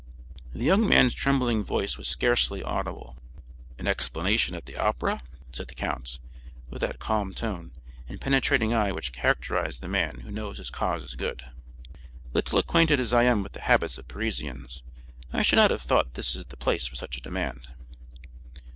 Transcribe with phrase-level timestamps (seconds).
[0.51, 3.19] The young man's trembling voice was scarcely audible.
[3.77, 5.21] "An explanation at the Opera?"
[5.53, 6.17] said the count,
[6.71, 7.69] with that calm tone
[8.09, 11.43] and penetrating eye which characterize the man who knows his cause is good.
[12.33, 14.81] "Little acquainted as I am with the habits of Parisians,
[15.31, 17.67] I should not have thought this the place for such a demand."